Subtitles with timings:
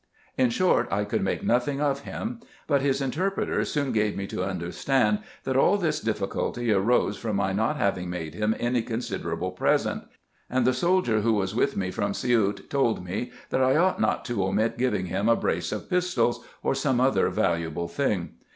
[0.35, 4.43] In short, I could make nothing of him; but his interpreter soon gave me to
[4.43, 10.05] understand, that all this difficulty arose from my not having made him any considerable present;
[10.49, 14.25] and the soldier who was with me from Siout told me, that I ought not
[14.25, 18.31] to omit giving him a brace of pistols, or some other valuable thing.